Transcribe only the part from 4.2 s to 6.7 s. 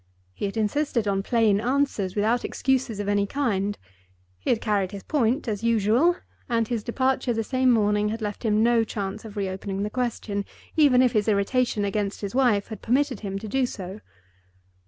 he had carried his point as usual; and